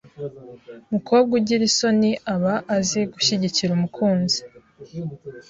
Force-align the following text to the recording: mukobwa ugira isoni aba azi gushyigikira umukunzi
mukobwa 0.93 1.31
ugira 1.39 1.63
isoni 1.69 2.11
aba 2.33 2.53
azi 2.75 3.01
gushyigikira 3.13 3.71
umukunzi 3.73 4.39